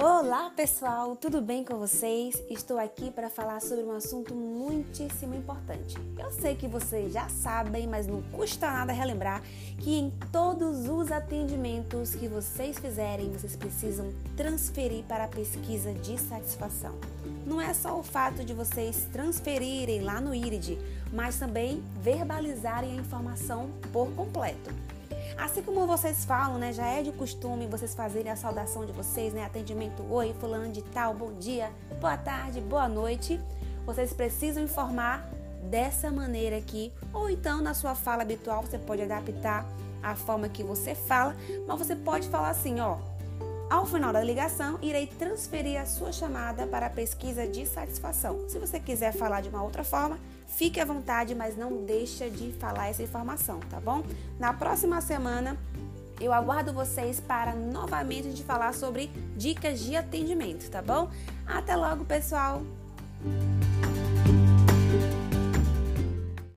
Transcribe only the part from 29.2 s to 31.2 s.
né, atendimento oi, fulano de tal,